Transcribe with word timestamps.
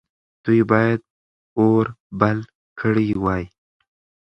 دوی 0.43 0.61
باید 0.71 1.01
اور 1.59 1.85
بل 2.19 2.37
کړی 2.79 3.09
وای. 3.23 3.43